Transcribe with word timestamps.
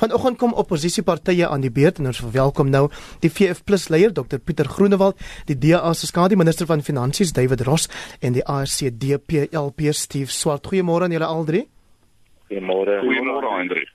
Vanoggend 0.00 0.38
kom 0.38 0.54
oppositiepartye 0.58 1.48
aan 1.48 1.64
die 1.64 1.70
beurt 1.70 2.00
en 2.00 2.10
ons 2.10 2.22
verwelkom 2.24 2.70
nou 2.70 2.86
die 3.22 3.30
VF+ 3.30 3.62
leier 3.92 4.12
Dr 4.12 4.38
Pieter 4.38 4.68
Groenewald, 4.68 5.20
die 5.46 5.58
DA 5.58 5.92
se 5.94 6.06
skadu 6.06 6.36
minister 6.36 6.66
van 6.66 6.82
finansies 6.82 7.32
David 7.36 7.66
Ross 7.68 7.88
en 8.20 8.36
die 8.36 8.44
ANC 8.44 8.90
DPLP 8.90 9.92
Steve 9.92 10.30
Swart. 10.30 10.66
Goeiemôre 10.66 11.06
aan 11.06 11.16
julle 11.16 11.30
al 11.30 11.46
drie. 11.48 11.64
Goeiemôre. 12.50 13.00
Goeiemôre 13.02 13.54
Hendrik. 13.58 13.88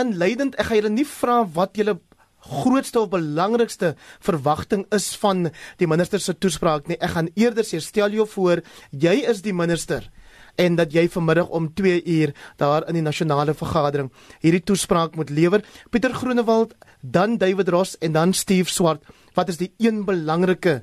En 0.00 0.14
leidend, 0.16 0.56
ek 0.56 0.70
gaan 0.70 0.80
julle 0.80 0.94
nie 0.94 1.08
vra 1.08 1.42
wat 1.56 1.76
julle 1.76 1.98
grootste 2.40 3.00
of 3.02 3.10
belangrikste 3.12 3.94
verwagting 4.24 4.86
is 4.96 5.10
van 5.20 5.50
die 5.80 5.88
minister 5.90 6.22
se 6.22 6.32
toespraak 6.38 6.88
nie. 6.88 6.96
Ek 6.96 7.12
gaan 7.16 7.28
eerder 7.36 7.66
sê 7.68 7.82
stel 7.84 8.16
jou 8.16 8.26
voor, 8.28 8.64
jy 8.90 9.20
is 9.28 9.44
die 9.44 9.54
minister 9.56 10.08
en 10.56 10.76
dat 10.76 10.92
jy 10.92 11.08
vanmiddag 11.08 11.48
om 11.48 11.74
2 11.74 12.04
uur 12.04 12.34
daar 12.56 12.88
in 12.88 12.94
die 12.94 13.02
nasionale 13.02 13.54
vergadering 13.54 14.12
hierdie 14.40 14.62
toespraak 14.62 15.16
moet 15.16 15.30
lewer. 15.30 15.64
Pieter 15.90 16.14
Groenewald, 16.14 16.74
dan 17.00 17.38
David 17.38 17.68
Ross 17.68 17.98
en 17.98 18.12
dan 18.12 18.32
Steve 18.32 18.70
Swart. 18.70 19.04
Wat 19.34 19.48
is 19.48 19.56
die 19.56 19.72
een 19.78 20.04
belangrike 20.04 20.82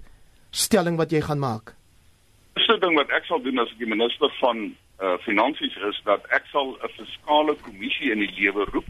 stelling 0.52 0.98
wat 0.98 1.12
jy 1.12 1.22
gaan 1.22 1.40
maak? 1.40 1.73
Die 2.54 2.64
eerste 2.64 2.80
ding 2.86 2.95
wat 2.98 3.09
ek 3.14 3.26
sal 3.26 3.42
doen 3.42 3.59
as 3.59 3.72
ek 3.72 3.80
die 3.80 3.90
minister 3.90 4.32
van 4.42 4.64
uh, 4.68 5.18
finansies 5.26 5.76
is 5.90 6.00
dat 6.06 6.26
ek 6.34 6.45
sal 6.52 6.73
'n 6.76 6.94
fiskale 6.98 7.56
kommissie 7.62 8.12
in 8.12 8.20
die 8.20 8.34
lewe 8.40 8.66
roep. 8.73 8.88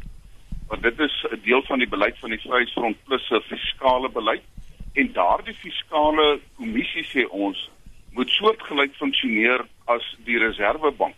Want 0.69 0.83
dit 0.83 0.99
is 0.99 1.15
'n 1.31 1.41
deel 1.43 1.63
van 1.67 1.79
die 1.79 1.89
beleid 1.89 2.17
van 2.19 2.29
die 2.29 2.39
Vryheidsfront 2.39 2.97
plus 3.05 3.27
se 3.27 3.41
fiskale 3.41 4.09
beleid 4.09 4.43
en 4.93 5.13
daardie 5.13 5.53
fiskale 5.53 6.39
kommissie 6.57 7.03
sê 7.03 7.27
ons 7.29 7.69
moet 8.17 8.29
soortgelyk 8.33 8.95
funksioneer 8.97 9.61
as 9.93 10.05
die 10.25 10.39
Reserwebank. 10.41 11.15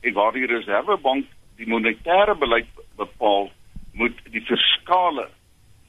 En 0.00 0.14
waar 0.16 0.32
die 0.32 0.46
Reserwebank 0.48 1.26
die 1.60 1.68
monetêre 1.68 2.34
beleid 2.38 2.68
bepaal, 2.96 3.50
moet 3.92 4.16
die 4.32 4.44
fiskale 4.46 5.26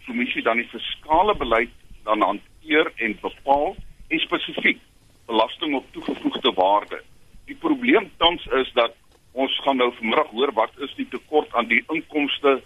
kommissie 0.05 0.43
dan 0.43 0.57
die 0.59 0.67
fiskale 0.71 1.35
beleid 1.37 1.71
dan 2.03 2.25
hanteer 2.25 2.89
en 2.97 3.15
bepaal 3.21 3.75
en 4.09 4.19
spesifiek 4.19 4.81
belasting 5.29 5.75
op 5.77 5.85
toegevoegde 5.93 6.51
waarde. 6.57 6.99
Die 7.45 7.55
probleem 7.55 8.09
tans 8.17 8.45
is 8.61 8.71
dat 8.73 8.97
ons 9.31 9.53
gaan 9.63 9.77
nou 9.77 9.91
vanmiddag 9.99 10.33
hoor 10.33 10.53
wat 10.57 10.83
is 10.85 10.93
die 10.97 11.07
tekort 11.13 11.53
aan 11.53 11.69
die 11.69 11.83
inkomste 11.93 12.57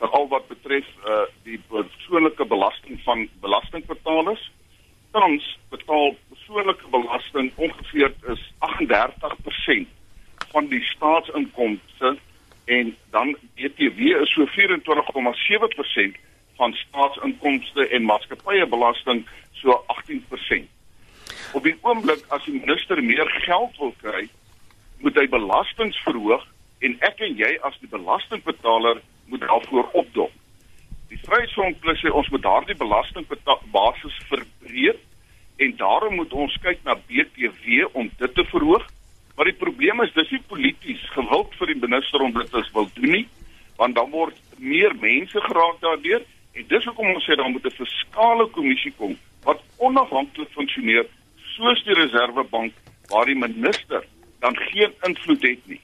veral 0.00 0.28
wat 0.28 0.48
betref 0.52 0.86
uh 1.08 1.24
die 1.48 1.58
persoonlike 1.72 2.46
belasting 2.46 3.00
van 3.08 3.26
belastingbetalers. 3.40 4.50
Tans 5.10 5.58
betaal 5.68 6.16
persoonlike 6.28 6.88
belasting 6.90 7.52
ongeveer 7.56 8.12
is 8.26 8.52
38% 8.58 9.86
van 10.50 10.66
die 10.66 10.82
staatsinkomste 10.82 12.18
en 12.64 12.96
dan 13.10 13.36
BTW 13.54 14.00
is 14.22 14.32
so 14.32 14.46
24,7% 14.46 16.20
van 16.56 16.72
staatsinkomste 16.72 17.88
en 17.88 18.02
maatskappyebelasting 18.02 19.26
so 19.52 19.84
18%. 19.86 20.68
Op 21.52 21.62
die 21.62 21.76
oomblik 21.80 22.24
as 22.28 22.44
die 22.44 22.60
minister 22.60 23.02
meer 23.02 23.30
geld 23.46 23.76
wil 23.78 23.94
kry, 24.02 24.28
moet 25.02 25.16
hy 25.18 25.26
belastings 25.28 25.98
verhoog 26.06 26.44
en 26.86 26.94
ek 27.06 27.22
en 27.26 27.34
jy 27.36 27.56
as 27.66 27.78
die 27.82 27.90
belastingbetaler 27.90 29.02
moet 29.26 29.42
daarvoor 29.42 29.90
opdom. 30.04 30.30
Die 31.10 31.18
Vryheidsfront 31.18 31.80
plus 31.82 31.98
sê 31.98 32.10
ons 32.14 32.28
moet 32.30 32.42
daardie 32.44 32.76
belastingbasis 32.78 34.16
verbreek 34.30 35.00
en 35.60 35.72
daarom 35.76 36.14
moet 36.20 36.32
ons 36.32 36.54
kyk 36.62 36.84
na 36.86 36.94
BTW 37.08 37.88
om 37.98 38.10
dit 38.20 38.34
te 38.34 38.44
verhoog. 38.52 38.84
Maar 39.34 39.50
die 39.50 39.58
probleem 39.58 40.02
is 40.04 40.12
dis 40.14 40.30
nie 40.30 40.42
polities 40.52 41.02
gewild 41.16 41.56
vir 41.58 41.72
die 41.72 41.80
minister 41.80 42.22
om 42.22 42.30
dit 42.36 42.54
as 42.60 42.70
wil 42.76 42.86
doen 42.94 43.14
nie, 43.16 43.26
want 43.80 43.96
dan 43.98 44.12
word 44.14 44.38
meer 44.58 44.94
mense 45.02 45.42
geraak 45.48 45.80
daardeur 45.82 46.22
en 46.54 46.68
dis 46.70 46.86
hoekom 46.86 47.10
ons 47.14 47.26
sê 47.26 47.34
daar 47.40 47.50
moet 47.50 47.66
'n 47.66 47.78
fiskale 47.80 48.46
kommissie 48.56 48.92
kom 49.00 49.16
wat 49.44 49.64
onafhanklik 49.78 50.50
funksioneer 50.54 51.06
soos 51.56 51.82
die 51.84 51.98
Reserwebank 51.98 52.72
waar 53.10 53.26
die 53.26 53.40
minister 53.46 54.06
dan 54.40 54.56
geen 54.56 54.92
invloed 55.02 55.42
het 55.42 55.66
nie. 55.66 55.80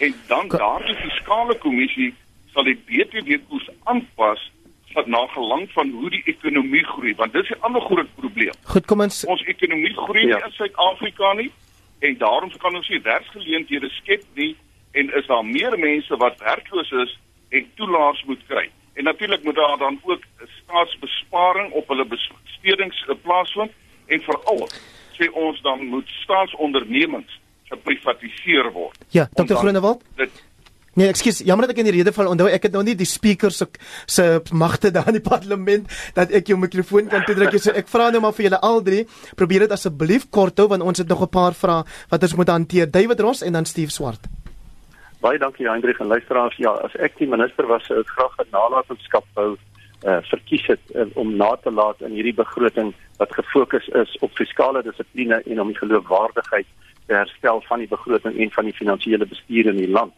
En 0.00 0.14
dan 0.28 0.48
daardie 0.48 0.96
fiskale 0.96 1.54
kommissie 1.64 2.12
sal 2.52 2.64
die 2.64 2.78
BTW 2.88 3.40
koers 3.48 3.68
aanpas 3.84 4.50
wat 4.96 5.06
na 5.06 5.26
gelang 5.26 5.68
van 5.72 5.90
hoe 5.90 6.10
die 6.10 6.22
ekonomie 6.24 6.84
groei 6.84 7.14
want 7.20 7.32
dis 7.32 7.50
'n 7.50 7.60
ander 7.60 7.82
groot 7.88 8.10
probleem. 8.20 8.54
Goed, 8.72 8.86
kom 8.86 9.00
ons 9.00 9.24
ons 9.24 9.42
ekonomie 9.54 9.94
groei 9.94 10.26
ja. 10.26 10.44
in 10.44 10.52
Suid-Afrika 10.52 11.32
nie 11.32 11.50
en 11.98 12.18
daarom 12.18 12.50
kan 12.58 12.76
ons 12.76 12.88
nie 12.88 13.02
werksgeleenthede 13.02 13.88
skep 13.88 14.24
nie 14.34 14.56
en 14.92 15.12
is 15.20 15.26
daar 15.26 15.44
meer 15.44 15.78
mense 15.78 16.16
wat 16.16 16.40
werkloos 16.40 16.90
is 16.90 17.18
en 17.48 17.70
toelaars 17.74 18.24
moet 18.24 18.42
kry. 18.46 18.70
En 18.94 19.04
natuurlik 19.04 19.42
moet 19.44 19.54
daar 19.54 19.78
dan 19.78 20.00
ook 20.02 20.22
staatsbesparing 20.62 21.72
op 21.72 21.88
hulle 21.88 22.04
bestedings 22.04 23.06
plaasvind 23.22 23.72
en 24.06 24.20
veral 24.20 24.68
sê 25.18 25.28
ons 25.32 25.60
dan 25.62 25.86
moet 25.86 26.08
staatsondernemings 26.08 27.40
geprivatiseer 27.68 28.72
word. 28.72 28.98
Ja, 29.08 29.28
Dr. 29.34 29.54
Groenewald. 29.54 30.04
Dit 30.14 30.44
Nee, 30.96 31.10
ekskuus, 31.12 31.42
jammer 31.44 31.66
dat 31.66 31.74
ek 31.74 31.82
in 31.82 31.90
die 31.90 31.98
rede 31.98 32.12
val. 32.16 32.30
Onthou, 32.32 32.46
ek 32.48 32.70
het 32.70 32.72
nou 32.72 32.80
nie 32.86 32.94
die 32.96 33.08
speaker 33.08 33.52
se 33.52 33.66
se 34.08 34.24
magte 34.56 34.88
daar 34.94 35.10
in 35.12 35.18
die 35.18 35.24
parlement 35.24 35.90
dat 36.16 36.32
ek 36.32 36.48
jou 36.48 36.56
mikrofoon 36.56 37.10
kan 37.12 37.26
toedruk. 37.28 37.58
So 37.60 37.74
ek 37.76 37.90
vra 37.92 38.08
nou 38.14 38.22
maar 38.24 38.32
vir 38.36 38.48
julle 38.48 38.62
al 38.64 38.80
drie, 38.86 39.02
probeer 39.36 39.66
dit 39.66 39.74
asseblief 39.76 40.24
kort 40.32 40.56
hou 40.56 40.70
want 40.72 40.86
ons 40.86 41.04
het 41.04 41.12
nog 41.12 41.26
'n 41.26 41.28
paar 41.36 41.52
vrae 41.52 41.84
wat 42.08 42.24
ons 42.24 42.36
moet 42.40 42.48
hanteer. 42.48 42.88
David 42.88 43.20
Ross 43.20 43.44
en 43.44 43.52
dan 43.52 43.68
Steve 43.68 43.92
Swart. 43.92 44.24
Baie 45.20 45.38
dankie 45.38 45.68
Hendrik 45.68 46.00
en 46.00 46.06
luisteraars. 46.06 46.56
Ja, 46.56 46.72
as 46.72 46.96
ek 46.96 47.18
die 47.18 47.28
minister 47.28 47.66
was, 47.66 47.84
sou 47.84 48.00
ek 48.00 48.08
graag 48.16 48.32
'n 48.40 48.48
nalatenskap 48.56 49.24
wou 49.34 49.56
uh 50.06 50.20
verkies 50.32 50.66
het 50.66 50.80
uh, 50.94 51.04
om 51.14 51.36
na 51.36 51.56
te 51.56 51.70
laat 51.70 52.00
in 52.00 52.12
hierdie 52.12 52.34
begroting 52.34 52.94
wat 53.18 53.32
gefokus 53.32 53.88
is 53.88 54.16
op 54.20 54.32
fiskale 54.32 54.82
dissipline 54.82 55.42
en 55.44 55.60
om 55.60 55.68
die 55.68 55.76
geloofwaardigheid 55.76 56.66
te 57.06 57.14
herstel 57.14 57.60
van 57.68 57.78
die 57.78 57.88
begroting 57.88 58.36
en 58.36 58.50
van 58.50 58.64
die 58.64 58.76
finansiële 58.76 59.26
bestuur 59.26 59.66
in 59.66 59.76
die 59.76 59.88
land 59.88 60.12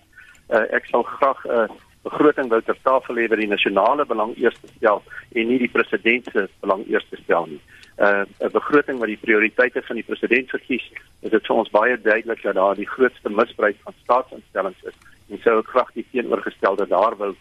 uh, 0.51 0.67
ek 0.77 0.87
sal 0.91 1.03
graag 1.03 1.45
'n 1.45 1.51
uh, 1.51 1.69
begroting 2.03 2.49
wou 2.49 2.61
ter 2.63 2.79
tafel 2.83 3.17
hê 3.17 3.29
wat 3.29 3.39
die 3.39 3.51
nasionale 3.51 4.05
belang 4.07 4.35
eerste 4.37 4.69
stel 4.77 5.03
en 5.35 5.49
nie 5.49 5.59
die 5.59 5.75
president 5.77 6.25
se 6.33 6.49
belang 6.61 6.87
eerste 6.87 7.17
stel 7.25 7.47
nie. 7.47 7.61
'n 7.99 8.27
uh, 8.41 8.51
begroting 8.53 8.99
wat 8.99 9.11
die 9.11 9.25
prioriteite 9.27 9.83
van 9.83 9.97
die 9.97 10.07
president 10.07 10.51
verkies, 10.51 10.87
is 11.21 11.31
dit 11.31 11.47
vir 11.47 11.57
ons 11.57 11.71
baie 11.71 11.97
duidelik 12.01 12.43
dat 12.43 12.55
daar 12.55 12.77
die 12.79 12.89
grootste 12.95 13.31
misbruik 13.31 13.77
van 13.83 13.95
staatsinstellings 14.03 14.83
is 14.83 14.97
en 15.31 15.41
sou 15.43 15.59
ek 15.59 15.73
graag 15.75 15.91
die 15.95 16.07
teenoorgestelde 16.13 16.87
daar 16.87 17.17
wil 17.19 17.35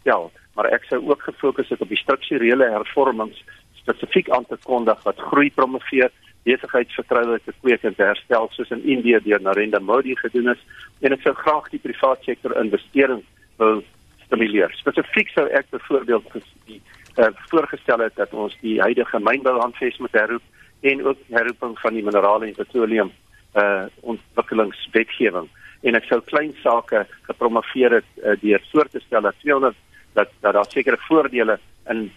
stel. 0.00 0.32
Maar 0.54 0.72
ek 0.74 0.88
sou 0.88 0.98
ook 1.10 1.22
gefokus 1.22 1.68
het 1.68 1.80
op 1.80 1.88
die 1.88 2.00
strukturele 2.00 2.70
hervormings 2.70 3.44
spesifiek 3.76 4.30
aan 4.30 4.46
te 4.46 4.56
kondig 4.64 5.02
wat 5.04 5.20
groei 5.30 5.50
promoveer 5.54 6.10
besigheidsvertroue 6.48 7.38
te 7.44 7.54
kweek 7.60 7.84
en 7.84 7.96
te 7.96 8.06
herstel 8.06 8.48
soos 8.54 8.72
in 8.74 8.84
Indië 8.96 9.20
deur 9.24 9.42
Narendra 9.44 9.80
Modi 9.84 10.16
gedoen 10.16 10.52
is 10.54 10.64
en 11.04 11.14
ek 11.16 11.24
sou 11.26 11.34
graag 11.38 11.70
die 11.74 11.82
private 11.82 12.24
sektor 12.30 12.56
investering 12.60 13.22
wil 13.60 13.82
stimuleer. 14.26 14.72
Spesifiek 14.80 15.32
sou 15.34 15.46
ek 15.58 15.68
byvoorbeeld 15.74 16.28
die 16.68 16.80
uh, 17.18 17.30
voorgestel 17.50 18.04
het 18.04 18.16
dat 18.20 18.34
ons 18.34 18.56
die 18.62 18.78
huidige 18.80 19.20
mynbouhandves 19.20 20.00
moet 20.02 20.16
herroep 20.16 20.88
en 20.88 21.04
ook 21.10 21.22
herroeping 21.34 21.74
van 21.82 21.96
die 21.96 22.04
minerale 22.06 22.50
en 22.50 22.58
petroleum 22.58 23.12
uh 23.58 23.86
ontwikkelingswetgewing 24.04 25.48
en 25.88 25.96
ek 25.96 26.06
sou 26.10 26.18
klein 26.28 26.52
sake 26.62 27.06
gepromoveer 27.30 27.98
het 27.98 28.10
uh, 28.20 28.34
deur 28.42 28.62
voor 28.72 28.90
te 28.92 29.00
stel 29.06 29.24
dat 29.24 29.38
200 29.40 29.76
dat 30.18 30.30
dat 30.44 30.52
daar 30.52 30.68
sekere 30.68 31.00
voordele 31.08 31.58
in 31.88 32.10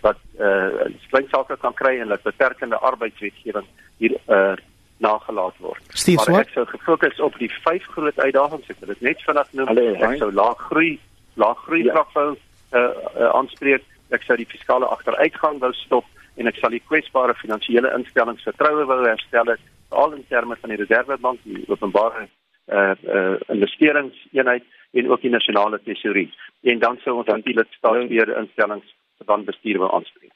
wat 0.00 0.18
uh 0.38 0.86
klein 1.10 1.28
sake 1.30 1.56
kan 1.60 1.74
kry 1.74 1.98
en 2.00 2.08
dat 2.14 2.22
beperkende 2.22 2.78
arbeidswetgewing 2.78 3.66
hier 3.98 4.16
uh 4.26 4.54
nagelaat 4.98 5.54
word. 5.58 5.82
Steve, 5.88 6.30
maar 6.30 6.46
ek 6.46 6.54
sou 6.54 6.64
gefokus 6.70 7.20
op 7.20 7.36
die 7.40 7.50
vyf 7.64 7.84
groot 7.92 8.18
uitdagings 8.18 8.70
ek 8.72 8.80
het 8.80 8.94
dit 8.94 9.04
net 9.04 9.24
vinnig 9.26 9.52
noem. 9.52 9.72
Allee, 9.72 9.94
ek 10.00 10.20
sou 10.22 10.30
laag 10.32 10.62
groei, 10.70 10.94
laag 11.34 11.58
groei 11.66 11.84
ja. 11.84 12.04
wou 12.14 12.30
uh, 12.32 12.80
uh 12.80 13.30
aanspreek. 13.36 13.84
Ek 14.14 14.24
sou 14.24 14.36
die 14.38 14.48
fiskale 14.48 14.88
agteruitgang 14.88 15.60
wou 15.60 15.72
stop 15.76 16.08
en 16.36 16.48
ek 16.48 16.60
sal 16.60 16.72
die 16.72 16.84
kwesbare 16.84 17.34
finansiële 17.36 17.92
instellings 17.96 18.44
vertroue 18.46 18.86
wou 18.88 19.02
herstel 19.04 19.52
veral 19.52 20.16
in 20.16 20.24
terme 20.28 20.56
van 20.60 20.72
die 20.72 20.80
reservebank, 20.80 21.44
die 21.44 21.64
openbare 21.68 22.28
uh 22.72 22.94
uh 23.04 23.36
investeringseenheid 23.52 24.64
en 24.96 25.10
ook 25.10 25.22
die 25.22 25.30
nasionale 25.30 25.80
tesourie. 25.84 26.30
En 26.62 26.78
dan 26.78 26.98
sou 27.04 27.18
ons 27.20 27.28
natuurlik 27.28 27.68
staatsbeheer 27.76 28.32
instellings 28.40 28.94
van 29.24 29.44
bestuur 29.44 29.78
wil 29.78 29.94
aanspreek. 29.94 30.32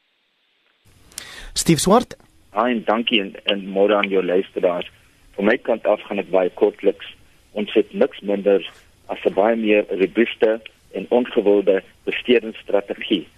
Steve 1.52 1.80
Swart. 1.80 2.16
Ja, 2.52 2.68
en 2.68 2.84
dankie 2.84 3.20
en, 3.20 3.34
en 3.44 3.66
môre 3.66 3.96
aan 3.96 4.08
jou 4.08 4.24
luisteraars. 4.24 4.90
Van 5.34 5.44
my 5.44 5.58
kant 5.58 5.86
af 5.86 6.02
gaan 6.02 6.16
dit 6.16 6.30
baie 6.30 6.50
kortliks. 6.50 7.14
Ons 7.52 7.72
het 7.74 7.92
niks 7.92 8.20
minder 8.20 8.72
as 9.06 9.24
'n 9.24 9.34
baie 9.34 9.56
meer 9.56 9.84
robuuste 9.88 10.60
en 10.92 11.06
ongewilde 11.08 11.82
bestedingsstrategie. 12.04 13.28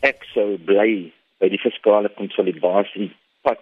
Ek 0.00 0.24
sou 0.32 0.58
bly 0.58 1.12
by 1.38 1.48
die 1.48 1.60
fiskale 1.60 2.08
konsolidasie 2.08 3.10
pad 3.42 3.60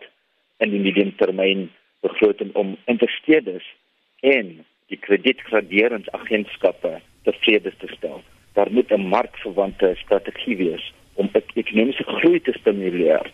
in 0.58 0.70
die 0.70 0.80
mediumtermyn 0.80 1.70
begroting 2.00 2.54
om 2.54 2.76
investeerders 2.84 3.75
en 4.20 4.64
die 4.86 4.98
kredietgraderingsagentskappe 4.98 7.00
tevrede 7.22 7.72
te 7.78 7.86
stel 7.96 8.22
daar 8.58 8.72
moet 8.72 8.90
'n 8.90 9.08
markverwante 9.16 9.88
strategie 10.04 10.56
wees 10.56 10.92
om 11.19 11.29
ek 11.38 11.50
ekonomiese 11.59 12.06
groei 12.20 12.41
te 12.47 12.55
stimuleer 12.56 13.26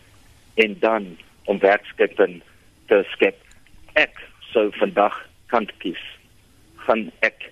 en 0.61 0.75
dan 0.81 1.07
om 1.51 1.59
werkskepping 1.61 2.39
te 2.89 3.01
skep. 3.13 3.37
Ek 3.93 4.17
sou 4.51 4.69
vandag 4.79 5.17
kan 5.53 5.67
kies. 5.83 6.01
Gaan 6.85 7.09
ek 7.25 7.51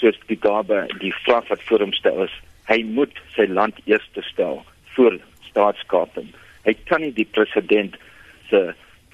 soos 0.00 0.18
die 0.30 0.38
gabe 0.40 0.84
die 1.02 1.14
vraag 1.24 1.48
wat 1.50 1.62
voor 1.68 1.86
hom 1.86 1.94
stel 1.96 2.22
is, 2.26 2.34
hy 2.70 2.82
moet 2.86 3.14
sy 3.34 3.48
land 3.50 3.78
eers 3.86 4.06
stel 4.30 4.62
voor 4.94 5.18
staatskaping. 5.48 6.28
Hy 6.66 6.74
kan 6.90 7.02
nie 7.04 7.14
die 7.14 7.28
president 7.36 7.96
se 8.50 8.60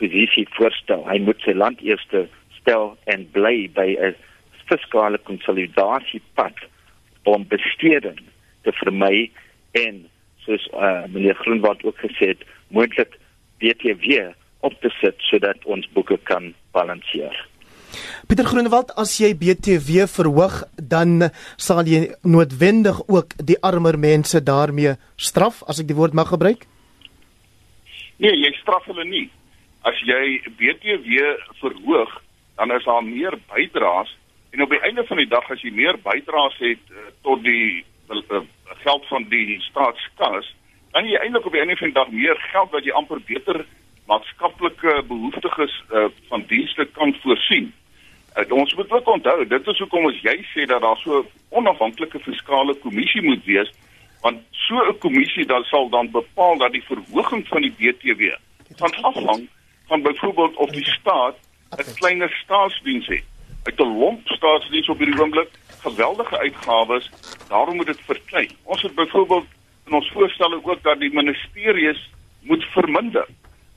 posisie 0.00 0.46
voorstel. 0.56 1.04
Hy 1.08 1.18
moet 1.22 1.40
sy 1.44 1.54
land 1.56 1.80
eers 1.84 2.04
stel 2.58 2.92
en 3.12 3.26
bly 3.34 3.68
by 3.76 3.94
'n 3.96 4.14
fiskale 4.68 5.18
konsolidasiepad 5.18 6.56
om 7.24 7.46
besteding 7.48 8.20
te 8.64 8.72
vermy 8.72 9.30
en 9.72 10.08
soos 10.46 10.64
uh, 10.72 11.04
meneer 11.12 11.38
Groenwald 11.42 11.84
ook 11.84 11.98
gesê 12.02 12.32
het, 12.34 12.44
moontlik 12.74 13.18
BTW 13.62 14.32
op 14.66 14.74
te 14.82 14.90
sit 15.00 15.18
sodat 15.30 15.64
ons 15.64 15.88
boeke 15.94 16.18
kan 16.28 16.52
balanseer. 16.74 17.34
Pieter 18.26 18.46
Groenewald, 18.48 18.92
as 18.96 19.18
jy 19.20 19.34
BTW 19.36 20.06
verhoog, 20.08 20.62
dan 20.76 21.28
sal 21.60 21.84
jy 21.88 22.06
noodwendig 22.24 23.02
ook 23.08 23.36
die 23.36 23.58
armer 23.60 23.98
mense 24.00 24.40
daarmee 24.40 24.96
straf, 25.20 25.60
as 25.68 25.82
ek 25.82 25.90
die 25.90 25.98
woord 25.98 26.16
mag 26.16 26.32
gebruik? 26.32 26.64
Nee, 28.22 28.32
jy 28.38 28.52
straf 28.60 28.86
hulle 28.88 29.04
nie. 29.08 29.26
As 29.84 29.98
jy 30.06 30.40
BTW 30.46 31.26
verhoog, 31.60 32.16
dan 32.56 32.72
is 32.72 32.84
daar 32.86 33.04
meer 33.04 33.36
bydraes 33.50 34.12
en 34.52 34.62
op 34.62 34.70
die 34.70 34.82
einde 34.84 35.04
van 35.08 35.16
die 35.16 35.28
dag 35.28 35.48
as 35.50 35.62
jy 35.64 35.72
meer 35.74 35.96
bydraes 36.04 36.58
het 36.60 36.92
uh, 36.92 37.08
tot 37.26 37.40
die 37.44 37.82
geld 38.82 39.06
van 39.06 39.24
die 39.28 39.60
staatskas, 39.60 40.54
dan 40.92 41.08
jy 41.08 41.16
eintlik 41.16 41.46
op 41.46 41.52
die 41.52 41.60
einde 41.60 41.76
van 41.76 41.92
die 41.92 41.98
dag 42.00 42.10
meer 42.10 42.38
geld 42.52 42.70
wat 42.70 42.84
jy 42.84 42.92
amper 42.92 43.20
beter 43.26 43.64
maatskaplike 44.10 45.02
behoeftiges 45.08 45.74
uh, 45.90 46.08
van 46.28 46.44
dienste 46.48 46.84
kan 46.98 47.14
voorsien. 47.22 47.72
Uh, 48.36 48.44
ons 48.52 48.74
moet 48.74 48.90
ook 48.90 49.08
onthou, 49.14 49.46
dit 49.46 49.66
is 49.66 49.78
hoekom 49.78 50.08
ons 50.10 50.20
jy 50.24 50.36
sê 50.52 50.66
dat 50.66 50.82
daar 50.82 51.00
so 51.04 51.22
'n 51.22 51.28
onafhanklike 51.48 52.18
fiskale 52.18 52.74
kommissie 52.74 53.22
moet 53.22 53.44
wees, 53.44 53.70
want 54.20 54.42
so 54.50 54.76
'n 54.88 54.98
kommissie 54.98 55.46
dan 55.46 55.64
sal 55.64 55.88
dan 55.88 56.10
bepaal 56.10 56.58
dat 56.58 56.72
die 56.72 56.84
verhoging 56.84 57.48
van 57.48 57.62
die 57.62 57.74
BTW 57.78 58.34
van 58.76 58.92
afhang 59.02 59.48
van 59.86 60.02
byvoorbeeld 60.02 60.56
of 60.56 60.70
die 60.70 60.84
staat 60.84 61.36
'n 61.76 61.94
kleiner 61.94 62.30
staatsdiens 62.44 63.06
het. 63.06 63.24
Uit 63.62 63.78
'n 63.80 63.98
lomp 63.98 64.28
staatsdiens 64.28 64.88
op 64.88 64.98
hierdie 64.98 65.20
oomblik 65.20 65.50
geweldige 65.82 66.38
uitgawes, 66.38 67.10
daarom 67.48 67.76
moet 67.76 67.86
dit 67.86 68.00
verklein. 68.00 68.50
Ons 68.62 68.82
het 68.82 68.94
byvoorbeeld 68.94 69.46
in 69.86 69.92
ons 69.92 70.10
voorstelle 70.10 70.64
ook 70.64 70.82
dat 70.82 71.00
die 71.00 71.12
ministeries 71.12 72.10
moet 72.40 72.64
verminder. 72.64 73.26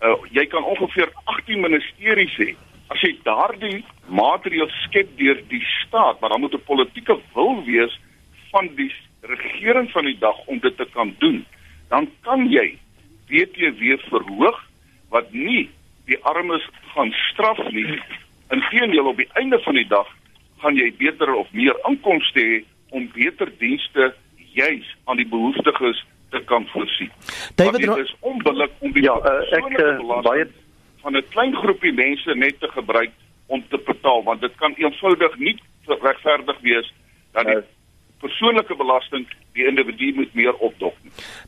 Uh, 0.01 0.13
jy 0.31 0.45
kan 0.45 0.63
ongeveer 0.63 1.09
18 1.23 1.59
ministeries 1.59 2.35
hê. 2.37 2.55
As 2.87 3.01
jy 3.01 3.15
daardie 3.23 3.85
maatreëls 4.07 4.73
skep 4.85 5.17
deur 5.17 5.41
die 5.47 5.63
staat, 5.85 6.19
maar 6.19 6.29
dan 6.29 6.39
moet 6.39 6.53
'n 6.53 6.65
politieke 6.65 7.19
wil 7.33 7.63
wees 7.65 7.99
van 8.51 8.69
die 8.75 8.93
regering 9.21 9.91
van 9.91 10.05
die 10.05 10.17
dag 10.17 10.37
om 10.45 10.59
dit 10.59 10.77
te 10.77 10.87
kan 10.93 11.15
doen, 11.19 11.45
dan 11.89 12.09
kan 12.21 12.49
jy 12.49 12.77
BTW 13.27 13.97
verhoog 14.09 14.59
wat 15.09 15.31
nie 15.31 15.69
die 16.05 16.17
armes 16.23 16.69
gaan 16.93 17.11
straf 17.11 17.57
nie. 17.71 17.99
Inteendeel 18.50 19.07
op 19.07 19.18
die 19.18 19.30
einde 19.33 19.59
van 19.59 19.74
die 19.74 19.88
dag 19.88 20.07
gaan 20.62 20.75
jy 20.75 20.92
beter 20.97 21.33
of 21.33 21.51
meer 21.51 21.77
inkomste 21.89 22.39
hê 22.39 22.63
om 22.89 23.07
beter 23.13 23.51
dienste 23.59 24.13
juis 24.56 24.95
aan 25.06 25.18
die 25.18 25.27
behoeftiges 25.27 26.06
te 26.30 26.42
kan 26.45 26.68
voorsien. 26.68 27.12
David 27.56 27.81
dit 27.81 27.97
is 27.97 28.15
onbillik 28.19 28.71
om 28.80 28.92
die 28.92 29.03
ja, 29.03 29.15
uh, 29.18 29.57
ek 29.59 29.80
uh, 29.80 30.21
baie 30.25 30.47
van 31.03 31.18
'n 31.18 31.30
klein 31.30 31.56
groepie 31.56 31.94
mense 31.94 32.36
net 32.36 32.59
te 32.59 32.68
gebruik 32.68 33.12
om 33.47 33.63
te 33.69 33.77
betaal 33.77 34.24
want 34.24 34.42
dit 34.42 34.56
kan 34.56 34.74
eenvoudig 34.77 35.38
nie 35.38 35.57
regverdig 35.86 36.59
wees 36.62 36.94
dat 37.31 37.45
die 37.45 37.56
uh, 37.62 37.68
persoonlike 38.19 38.75
belasting 38.75 39.27
die 39.53 39.68
individu 39.68 40.13
moet 40.13 40.33
meer 40.33 40.53
opdok. 40.53 40.95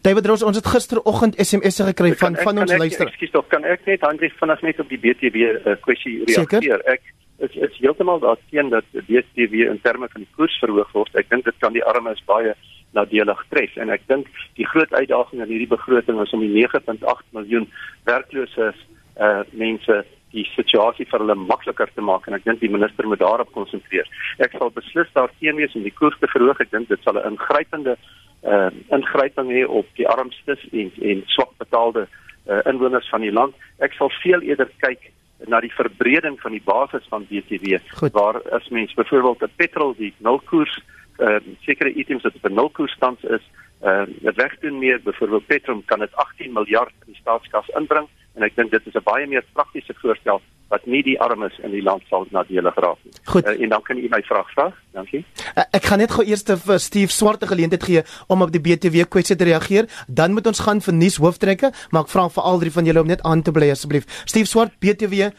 David 0.02 0.26
Roos, 0.26 0.44
ons 0.44 0.58
het 0.58 0.68
gisteroggend 0.68 1.38
SMS'e 1.42 1.90
gekry 1.92 2.14
van 2.16 2.36
kan, 2.36 2.44
van 2.50 2.64
ons 2.64 2.74
luister. 2.78 3.08
Ekskuus 3.12 3.32
tog, 3.36 3.48
kan 3.54 3.64
ek 3.64 3.86
net 3.86 4.02
Hendrik 4.06 4.34
vanaand 4.40 4.66
net 4.68 4.80
op 4.80 4.90
die 4.90 5.00
BTW 5.02 5.52
uh, 5.54 5.78
kwessie 5.86 6.24
reageer? 6.30 6.84
Ek 6.86 7.14
is 7.46 7.54
is 7.68 7.78
heeltemal 7.78 8.20
daarteen 8.20 8.70
dat 8.74 8.86
die 8.92 9.04
BTW 9.06 9.70
in 9.70 9.80
terme 9.82 10.10
van 10.10 10.24
die 10.24 10.32
koers 10.36 10.58
verhoog 10.62 10.92
word. 10.94 11.16
Ek 11.16 11.30
dink 11.30 11.46
dit 11.46 11.58
kan 11.62 11.74
die 11.74 11.86
armes 11.86 12.22
baie 12.26 12.56
nadelig 12.98 13.42
tref 13.52 13.76
en 13.78 13.92
ek 13.94 14.06
dink 14.10 14.30
die 14.58 14.66
groot 14.66 14.94
uitdaging 14.94 15.44
in 15.44 15.52
hierdie 15.52 15.70
begroting 15.70 16.22
is 16.24 16.34
om 16.34 16.42
die 16.46 16.54
9.8 16.56 17.26
miljoen 17.38 17.68
werklose 18.08 18.72
uh, 18.72 19.44
mense 19.52 20.04
die 20.36 20.46
situasie 20.56 21.08
vir 21.10 21.24
hulle 21.24 21.38
makliker 21.40 21.90
te 21.96 22.04
maak 22.04 22.28
en 22.28 22.36
ek 22.38 22.46
dink 22.48 22.62
die 22.64 22.72
minister 22.72 23.08
moet 23.08 23.22
daarop 23.22 23.52
konsentreer. 23.56 24.08
Ek 24.44 24.56
sal 24.58 24.74
beslis 24.76 25.12
daarteen 25.16 25.60
wees 25.62 25.76
om 25.78 25.86
die 25.86 25.94
koers 25.96 26.18
te 26.22 26.30
verhoog. 26.32 26.60
Ek 26.64 26.74
dink 26.74 26.90
dit 26.92 27.04
sal 27.06 27.20
'n 27.20 27.34
ingrypende 27.34 27.96
uh, 28.44 28.70
ingryping 28.90 29.52
hê 29.52 29.66
op 29.66 29.88
die 29.96 30.08
armstes 30.08 30.62
en 30.72 30.92
en 31.02 31.24
swak 31.26 31.58
betaalde 31.58 32.08
uh, 32.08 32.60
inwoners 32.66 33.10
van 33.10 33.22
die 33.22 33.32
land. 33.32 33.56
Ek 33.78 33.94
sal 33.94 34.12
veel 34.22 34.42
eerder 34.42 34.70
kyk 34.84 35.12
na 35.46 35.60
die 35.62 35.74
verbreding 35.74 36.40
van 36.42 36.52
die 36.52 36.64
basis 36.66 37.06
van 37.10 37.28
BTW 37.30 37.78
Goed. 38.00 38.14
waar 38.14 38.42
as 38.52 38.70
mens 38.70 38.94
byvoorbeeld 38.94 39.44
'n 39.44 39.56
petrol 39.56 39.94
die 39.98 40.14
nulkoers 40.18 40.82
uh, 41.20 41.38
sekere 41.62 41.94
items 41.94 42.24
wat 42.24 42.36
op 42.36 42.50
'n 42.50 42.54
nulkoers 42.54 42.94
stand 42.94 43.20
is, 43.30 43.44
uh, 43.84 44.06
wegdoen 44.22 44.80
meer 44.80 45.02
byvoorbeeld 45.04 45.46
petrol 45.46 45.82
kan 45.86 46.00
dit 46.00 46.16
18 46.16 46.54
miljard 46.54 46.94
in 47.06 47.14
die 47.14 47.22
staatskas 47.22 47.70
inbring 47.78 48.08
en 48.38 48.46
ek 48.46 48.56
dink 48.56 48.72
dit 48.72 48.88
is 48.88 48.96
'n 48.96 49.04
baie 49.04 49.28
meer 49.28 49.44
praktiese 49.54 49.94
voorstel 50.02 50.42
wat 50.70 50.86
nie 50.86 51.02
die 51.04 51.16
armes 51.20 51.56
in 51.64 51.72
die 51.72 51.82
land 51.82 52.04
sal 52.10 52.26
nadelig 52.36 52.76
raak 52.76 53.00
nie. 53.04 53.14
Goed. 53.32 53.48
Uh, 53.48 53.56
en 53.64 53.70
dan 53.70 53.82
kan 53.82 53.98
u 53.98 54.08
my 54.12 54.22
vraag 54.28 54.50
vra. 54.52 54.68
Dankie. 54.92 55.24
Uh, 55.56 55.64
ek 55.72 55.88
gaan 55.88 56.02
net 56.04 56.12
gou 56.12 56.26
eers 56.28 56.44
vir 56.44 56.80
Steve 56.84 57.12
Swarte 57.12 57.48
geleentheid 57.48 57.84
gee 57.84 58.04
om 58.28 58.42
op 58.42 58.52
die 58.52 58.62
BTW 58.62 59.08
kwessie 59.10 59.36
te 59.36 59.48
reageer. 59.48 59.88
Dan 60.08 60.34
moet 60.36 60.48
ons 60.48 60.60
gaan 60.60 60.82
vir 60.82 60.94
nuus 60.94 61.18
hooftrekke, 61.24 61.72
maar 61.92 62.04
ek 62.04 62.12
vra 62.12 62.28
vir 62.30 62.44
al 62.44 62.60
drie 62.60 62.72
van 62.72 62.86
julle 62.86 63.02
om 63.02 63.08
net 63.08 63.24
aan 63.24 63.42
te 63.42 63.52
bly 63.52 63.72
asseblief. 63.72 64.06
Steve 64.26 64.46
Swart, 64.46 64.76
BTW 64.80 65.32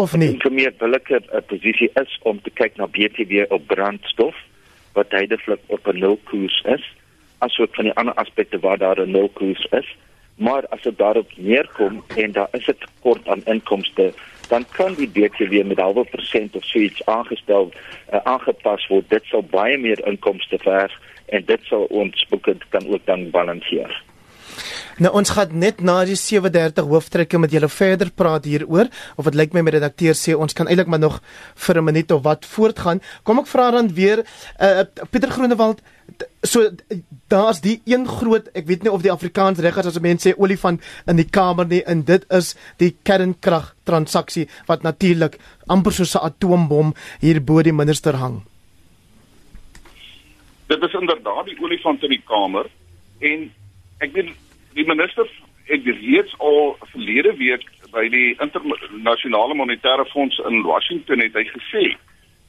of 0.00 0.16
nie? 0.16 0.32
Vir 0.40 0.52
my 0.52 0.66
'n 0.66 0.76
billike 0.78 1.20
posisie 1.46 1.90
is 2.00 2.18
om 2.22 2.40
te 2.40 2.50
kyk 2.50 2.76
na 2.76 2.86
BTW 2.86 3.52
op 3.52 3.66
brandstof 3.66 4.34
wat 4.94 5.10
tydelik 5.10 5.60
op 5.66 5.86
'n 5.86 5.98
nulkoers 5.98 6.62
is, 6.64 6.84
asook 7.38 7.74
van 7.74 7.84
die 7.84 7.94
ander 7.94 8.14
aspekte 8.14 8.58
waar 8.58 8.78
daar 8.78 9.00
'n 9.00 9.10
nulkoers 9.10 9.66
is. 9.70 9.96
Maar 10.34 10.66
as 10.68 10.82
dit 10.82 10.98
daarop 10.98 11.30
neerkom 11.36 12.04
en 12.16 12.32
daar 12.32 12.48
is 12.50 12.66
'n 12.66 12.76
tekort 12.78 13.28
aan 13.28 13.44
inkomste, 13.44 14.12
dan 14.48 14.64
kan 14.70 14.94
die 14.94 15.08
BTW 15.08 15.64
met 15.64 15.76
'n 15.76 15.80
halwe 15.80 16.04
persent 16.04 16.56
of 16.56 16.64
so 16.64 16.78
iets 16.78 17.04
aangestel 17.06 17.72
uh, 18.12 18.18
aangepas 18.22 18.86
word. 18.86 19.10
Dit 19.10 19.24
sal 19.24 19.42
baie 19.42 19.78
meer 19.78 20.06
inkomste 20.06 20.58
verg 20.58 21.00
en 21.26 21.44
dit 21.44 21.60
sal 21.62 21.84
ons 21.84 22.26
boeke 22.28 22.56
kan 22.68 22.88
ook 22.88 23.04
dan 23.04 23.30
balanseer. 23.30 24.02
Nou 24.98 25.12
ons 25.14 25.30
gaan 25.30 25.58
net 25.58 25.80
na 25.80 26.04
die 26.04 26.16
37 26.18 26.84
hooftrekke 26.84 27.38
met 27.38 27.50
julle 27.50 27.68
verder 27.68 28.10
praat 28.14 28.44
hieroor 28.44 28.90
of 29.16 29.24
dit 29.24 29.34
lyk 29.34 29.52
my 29.54 29.62
my 29.62 29.70
redakteur 29.70 30.14
sê 30.14 30.34
ons 30.34 30.52
kan 30.52 30.68
eintlik 30.68 30.86
maar 30.86 31.02
nog 31.02 31.20
vir 31.54 31.78
'n 31.78 31.84
minuut 31.84 32.10
of 32.10 32.22
wat 32.22 32.46
voortgaan. 32.46 33.00
Kom 33.22 33.38
ek 33.38 33.46
vra 33.46 33.70
dan 33.70 33.94
weer 33.94 34.24
uh, 34.60 34.84
Pieter 35.10 35.30
Groenewald 35.30 35.80
so 36.42 36.70
daar's 37.32 37.60
die 37.64 37.80
een 37.88 38.06
groot 38.08 38.48
ek 38.52 38.66
weet 38.68 38.82
nie 38.84 38.92
of 38.92 39.02
die 39.02 39.12
Afrikaans 39.12 39.58
reg 39.64 39.76
is 39.80 39.86
as 39.86 40.00
mense 40.04 40.28
sê 40.28 40.34
olifant 40.36 40.82
in 41.10 41.16
die 41.16 41.28
kamer 41.28 41.66
nie 41.66 41.82
en 41.90 42.04
dit 42.04 42.24
is 42.38 42.52
die 42.82 42.92
kernkrag 43.02 43.72
transaksie 43.88 44.46
wat 44.68 44.84
natuurlik 44.84 45.38
amper 45.66 45.92
soos 45.92 46.14
'n 46.14 46.26
atoombom 46.28 46.94
hier 47.20 47.40
bo 47.40 47.62
die 47.62 47.72
minister 47.72 48.16
hang. 48.16 48.42
Dit 50.68 50.82
is 50.82 50.92
inderdaad 50.92 51.46
die 51.46 51.58
olifant 51.60 52.02
in 52.02 52.10
die 52.10 52.24
kamer 52.26 52.66
en 53.20 53.50
ek 54.00 54.12
weet 54.12 54.34
die 54.74 54.86
minister 54.86 55.28
het 55.64 55.86
reeds 55.86 56.34
al 56.38 56.76
verlede 56.92 57.34
week 57.36 57.64
by 57.94 58.08
die 58.10 58.34
internasionale 58.42 59.54
monetaire 59.54 60.04
fonds 60.10 60.38
in 60.50 60.62
Washington 60.66 61.22
het 61.22 61.36
hy 61.38 61.44
gesê 61.48 61.84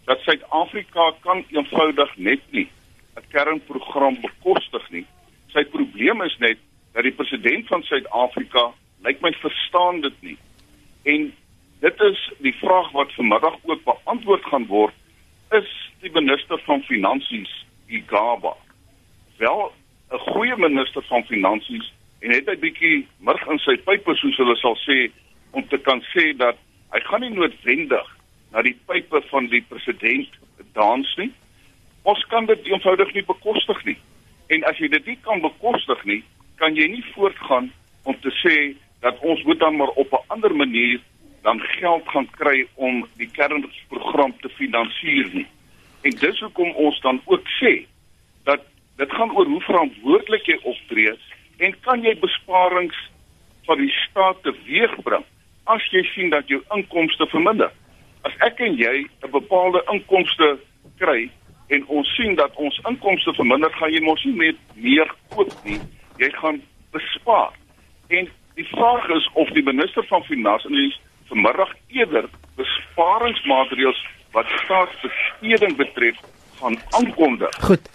dat 0.09 0.21
Suid-Afrika 0.25 1.11
kan 1.25 1.43
eenvoudig 1.53 2.11
net 2.17 2.41
nie 2.51 2.67
'n 3.15 3.27
kernprogram 3.31 4.17
bekostig 4.21 4.89
nie. 4.91 5.05
Sy 5.53 5.63
probleem 5.63 6.21
is 6.21 6.37
net 6.39 6.57
dat 6.93 7.03
die 7.03 7.15
president 7.15 7.67
van 7.67 7.83
Suid-Afrika 7.83 8.73
lyk 9.03 9.21
my 9.21 9.31
verstaan 9.31 10.01
dit 10.01 10.21
nie. 10.21 10.37
En 11.03 11.33
dit 11.79 12.01
is 12.01 12.31
die 12.39 12.55
vraag 12.59 12.91
wat 12.91 13.13
vanmiddag 13.13 13.57
ook 13.63 13.83
beantwoord 13.83 14.45
gaan 14.45 14.65
word 14.65 14.93
is 15.51 15.69
die 16.01 16.11
minister 16.11 16.59
van 16.65 16.81
finansies 16.81 17.65
Igaba 17.87 18.55
wel 19.37 19.71
'n 20.11 20.17
goeie 20.17 20.57
minister 20.57 21.03
van 21.03 21.23
finansies 21.23 21.93
en 22.25 22.33
het 22.33 22.49
hy 22.49 22.57
bietjie 22.65 23.05
murg 23.21 23.47
in 23.53 23.61
sy 23.61 23.77
pype 23.85 24.17
soos 24.17 24.37
hulle 24.41 24.57
sal 24.57 24.77
sê 24.83 25.11
om 25.53 25.63
te 25.69 25.77
kan 25.77 26.01
sê 26.11 26.31
dat 26.37 26.57
hy 26.91 27.01
gaan 27.05 27.21
nie 27.21 27.33
noodwendig 27.37 28.11
na 28.51 28.65
die 28.65 28.77
pype 28.89 29.21
van 29.29 29.47
die 29.53 29.63
president 29.69 30.41
dans 30.73 31.17
nie 31.21 31.31
Ons 32.05 32.21
kan 32.29 32.45
dit 32.45 32.67
eenvoudig 32.69 33.13
nie 33.13 33.25
bekostig 33.25 33.79
nie. 33.85 33.97
En 34.53 34.63
as 34.69 34.77
jy 34.77 34.91
dit 34.93 35.07
nie 35.09 35.17
kan 35.25 35.41
bekostig 35.41 36.03
nie, 36.05 36.21
kan 36.61 36.77
jy 36.77 36.85
nie 36.91 37.05
voortgaan 37.15 37.71
om 38.05 38.17
te 38.21 38.33
sê 38.43 38.55
dat 39.01 39.17
ons 39.25 39.41
moet 39.47 39.59
dan 39.59 39.77
maar 39.79 39.93
op 39.97 40.13
'n 40.13 40.25
ander 40.33 40.53
manier 40.55 40.99
dan 41.41 41.59
geld 41.59 42.05
gaan 42.13 42.29
kry 42.37 42.67
om 42.75 43.07
die 43.17 43.29
kernprogram 43.37 44.33
te 44.41 44.49
finansier 44.49 45.29
nie. 45.33 45.47
En 46.01 46.11
dis 46.11 46.39
hoekom 46.39 46.71
ons 46.75 47.01
dan 47.01 47.21
ook 47.25 47.47
sê 47.61 47.85
dat 48.43 48.61
dit 48.97 49.11
gaan 49.11 49.31
oor 49.31 49.45
hoe 49.45 49.61
verantwoordelik 49.61 50.45
jy 50.45 50.59
optree 50.61 51.13
en 51.57 51.75
kan 51.81 52.03
jy 52.03 52.15
besparings 52.19 52.97
van 53.65 53.77
die 53.77 53.93
staat 54.03 54.41
teweegbring 54.43 55.25
as 55.65 55.85
jy 55.91 56.03
sien 56.13 56.29
dat 56.29 56.47
jou 56.47 56.61
inkomste 56.75 57.25
verminder. 57.31 57.71
As 58.25 58.33
ek 58.45 58.59
en 58.59 58.77
jy 58.77 59.05
'n 59.23 59.31
bepaalde 59.31 59.81
inkomste 59.93 60.57
kry 60.97 61.29
en 61.67 61.85
ons 61.87 62.15
sien 62.15 62.35
dat 62.35 62.55
ons 62.55 62.79
inkomste 62.89 63.33
verminder, 63.33 63.71
gaan 63.73 63.91
jy 63.91 64.01
mos 64.01 64.23
nie 64.23 64.35
meer 64.35 64.55
meer 64.75 65.09
koop 65.29 65.53
nie. 65.63 65.79
Jy 66.17 66.29
gaan 66.29 66.61
bespaar. 66.91 67.51
En 68.07 68.29
die 68.55 68.67
vraag 68.67 69.09
is 69.09 69.29
of 69.33 69.49
die 69.49 69.63
minister 69.63 70.05
van 70.07 70.23
finansies 70.23 70.99
vanmiddag 71.27 71.73
eerder 71.87 72.29
besparingsmaatreëls 72.55 74.05
wat 74.31 74.45
staatsbesteding 74.63 75.75
betref 75.75 76.17
gaan 76.59 76.77
aankondig. 76.89 77.55
Goed. 77.61 77.89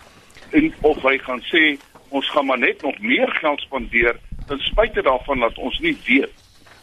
En 0.51 0.75
of 0.81 1.03
hy 1.03 1.19
gaan 1.19 1.43
sê 1.53 1.79
ons 2.11 2.31
gaan 2.31 2.47
maar 2.47 2.59
net 2.59 2.83
nog 2.83 2.99
meer 2.99 3.31
geld 3.41 3.61
spandeer 3.61 4.19
ten 4.47 4.59
spyte 4.59 5.03
daarvan 5.03 5.41
dat 5.47 5.59
ons 5.59 5.79
nie 5.79 5.97
weet 6.07 6.33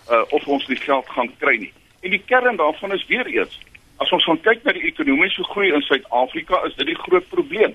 uh, 0.09 0.23
of 0.29 0.47
ons 0.47 0.65
die 0.65 0.79
geld 0.79 1.09
gaan 1.09 1.31
kry 1.37 1.57
nie. 1.57 1.73
En 2.01 2.13
die 2.15 2.23
kern 2.25 2.55
daarvan 2.55 2.93
is 2.95 3.05
weer 3.07 3.27
eens 3.27 3.59
as 3.97 4.11
ons 4.13 4.25
gaan 4.29 4.39
kyk 4.45 4.63
na 4.63 4.75
die 4.77 4.85
ekonomiese 4.89 5.43
groei 5.51 5.71
in 5.73 5.83
Suid-Afrika 5.85 6.61
is 6.67 6.75
dit 6.77 6.91
die 6.91 6.99
groot 7.01 7.25
probleem. 7.33 7.73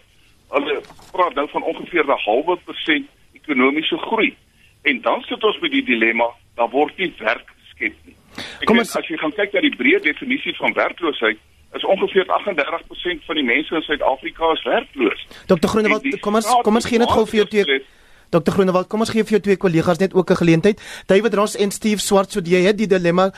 Hulle 0.54 0.78
praat 1.10 1.34
nou 1.34 1.48
van 1.50 1.66
ongeveer 1.72 2.06
'n 2.06 2.24
halwe 2.26 2.56
persent 2.64 3.08
ekonomiese 3.34 3.98
groei. 3.98 4.34
En 4.82 5.00
dan 5.00 5.22
sit 5.22 5.44
ons 5.44 5.58
met 5.58 5.70
die 5.70 5.84
dilemma, 5.84 6.28
daar 6.54 6.70
word 6.70 6.96
nie 6.96 7.12
werk 7.18 7.48
geskep 7.62 7.94
nie. 8.04 8.16
Ek 8.60 8.66
Kom 8.66 8.78
ons 8.78 8.96
as 8.96 9.06
jy 9.06 9.16
gaan 9.16 9.32
kyk 9.32 9.52
na 9.52 9.60
die 9.60 9.76
breë 9.76 10.00
definisie 10.02 10.54
van 10.56 10.72
werkloosheid, 10.72 11.38
is 11.72 11.84
ongeveer 11.84 12.26
38% 12.26 13.24
van 13.26 13.40
die 13.40 13.44
mense 13.44 13.74
in 13.74 13.82
Suid-Afrika 13.82 14.52
is 14.52 14.62
werkloos. 14.62 15.26
Dr. 15.46 15.68
Groenewald, 15.68 16.20
kom 16.20 16.34
ons 16.34 16.48
kom 16.62 16.80
ons 16.80 16.88
gee 16.88 16.98
net 16.98 17.10
gou 17.10 17.26
vir 17.26 17.42
jou 17.42 17.48
twee 17.56 17.82
Dr. 18.32 18.52
Groenewald, 18.54 18.88
kom 18.88 19.04
ons 19.04 19.12
gee 19.12 19.24
vir 19.24 19.36
jou 19.36 19.42
twee 19.48 19.60
kollegas 19.60 19.98
net 20.00 20.14
ook 20.14 20.30
'n 20.30 20.40
geleentheid. 20.40 20.80
David 21.06 21.34
Ross 21.34 21.56
en 21.56 21.70
Steve 21.70 22.00
Swart, 22.00 22.32
so 22.32 22.40
jy 22.40 22.62
het 22.64 22.78
die 22.78 22.86
dilemma 22.86 23.30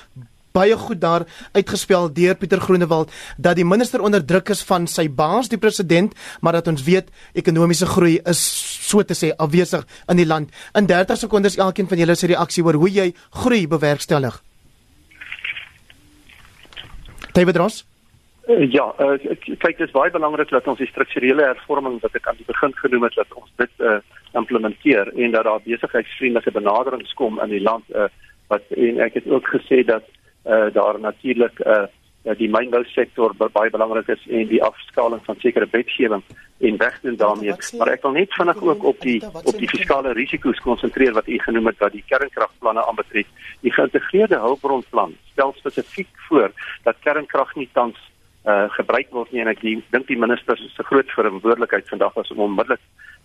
baie 0.54 0.76
goed 0.78 1.00
daar 1.02 1.24
uitgespel 1.52 2.12
deur 2.14 2.36
Pieter 2.38 2.60
Groenewald 2.62 3.10
dat 3.36 3.56
die 3.58 3.64
minister 3.66 4.00
onder 4.00 4.22
druk 4.24 4.52
is 4.54 4.60
van 4.62 4.86
sy 4.86 5.08
baas 5.10 5.48
die 5.50 5.58
president 5.58 6.12
maar 6.40 6.52
dat 6.52 6.68
ons 6.70 6.84
weet 6.86 7.10
ekonomiese 7.34 7.88
groei 7.90 8.20
is 8.22 8.42
so 8.88 9.02
te 9.02 9.16
sê 9.18 9.32
afwesig 9.34 9.82
in 10.06 10.16
die 10.16 10.26
land 10.26 10.54
in 10.78 10.86
30 10.86 11.18
sekondes 11.18 11.58
elkeen 11.58 11.90
van 11.90 11.98
julle 11.98 12.14
se 12.14 12.30
reaksie 12.30 12.62
oor 12.62 12.78
hoe 12.78 12.90
jy 12.90 13.08
groei 13.42 13.66
bewerkstellig 13.66 14.38
David 17.34 17.56
Ross 17.56 17.82
Ja, 18.46 18.90
uh, 19.00 19.14
kyk 19.40 19.78
dit 19.78 19.86
is 19.86 19.94
baie 19.94 20.10
belangrik 20.12 20.50
dat 20.52 20.66
ons 20.68 20.78
die 20.78 20.88
strukturele 20.90 21.46
hervorming 21.46 21.96
wat 22.02 22.16
ek 22.18 22.26
aan 22.28 22.36
die 22.36 22.48
begin 22.48 22.74
genoem 22.76 23.06
het 23.06 23.16
dat 23.16 23.32
ons 23.40 23.50
dit 23.56 23.72
uh, 23.80 23.96
implementeer 24.36 25.08
en 25.16 25.32
dat 25.32 25.48
daar 25.48 25.64
besigheidsvriendelike 25.64 26.52
benaderings 26.52 27.14
kom 27.16 27.40
in 27.40 27.54
die 27.54 27.62
land 27.64 27.88
uh, 27.96 28.10
wat 28.52 28.68
en 28.76 29.00
ek 29.00 29.16
het 29.16 29.30
ook 29.32 29.48
gesê 29.48 29.80
dat 29.88 30.04
uh, 30.44 30.68
daar 30.76 31.00
natuurlik 31.00 31.62
uh, 31.64 31.86
die 32.36 32.50
mynbou 32.52 32.82
sektor 32.92 33.32
baie 33.36 33.72
belangrik 33.72 34.08
is 34.12 34.22
en 34.28 34.48
die 34.48 34.62
afskaling 34.64 35.24
van 35.24 35.40
sekere 35.40 35.68
wetgewing 35.72 36.22
en 36.60 36.78
wegdoen 36.80 37.16
daarmee. 37.16 37.52
Maar 37.78 37.92
ek 37.96 38.04
wil 38.06 38.16
net 38.16 38.32
vinnig 38.32 38.62
ook 38.62 38.84
op 38.92 39.00
die 39.04 39.18
op 39.24 39.56
die 39.58 39.68
fiskale 39.68 40.12
risiko's 40.16 40.60
konsentreer 40.64 41.12
wat 41.16 41.28
u 41.28 41.38
genoem 41.38 41.72
het 41.72 41.80
wat 41.84 41.92
die 41.92 42.04
kernkragplanne 42.08 42.84
aanbetref. 42.88 43.28
Die 43.60 43.72
geïntegreerde 43.72 44.40
hulpbronplan 44.40 45.16
stel 45.32 45.52
spesifiek 45.56 46.12
voor 46.28 46.52
dat 46.84 47.00
kernkrag 47.04 47.54
nie 47.60 47.68
tans 47.72 48.00
uh, 48.44 48.68
gebruik 48.76 49.10
word 49.10 49.32
nie 49.32 49.40
en 49.40 49.48
ek 49.52 49.62
dink 49.64 50.06
die 50.08 50.18
minister 50.20 50.58
se 50.60 50.86
groot 50.90 51.10
verantwoordelikheid 51.16 51.88
vandag 51.88 52.14
was 52.14 52.30
om 52.34 52.44
onmiddellik 52.48 52.82